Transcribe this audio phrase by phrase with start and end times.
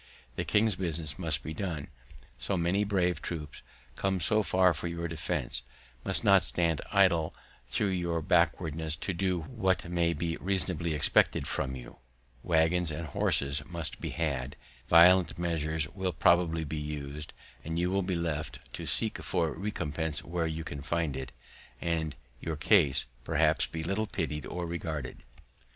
[0.35, 1.89] The king's business must be done;
[2.39, 3.61] so many brave troops,
[3.95, 5.61] come so far for your defense,
[6.03, 7.35] must not stand idle
[7.69, 11.97] through your backwardness to do what may be reasonably expected from you;
[12.41, 14.55] waggons and horses must be had;
[14.89, 17.31] violent measures will probably be used,
[17.63, 21.31] and you will be left to seek for a recompense where you can find it,
[21.79, 25.21] and your case, perhaps, be little pitied or regarded.